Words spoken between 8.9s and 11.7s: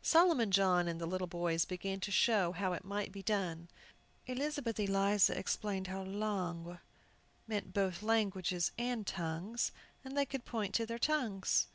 "tongues," and they could point to their tongues.